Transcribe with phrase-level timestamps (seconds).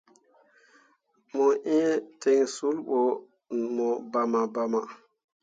[1.35, 1.45] Mo
[1.75, 1.85] iŋ
[2.21, 2.99] ten sul ɓo
[3.75, 4.79] mo bama bama.